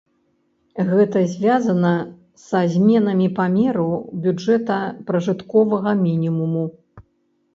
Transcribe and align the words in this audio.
Гэта 0.91 1.19
звязана 1.33 1.89
са 2.45 2.61
зменамі 2.75 3.27
памеру 3.39 3.85
бюджэта 4.23 4.77
пражытковага 5.11 5.91
мінімуму. 6.07 6.63